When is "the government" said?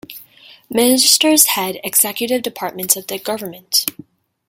3.05-3.85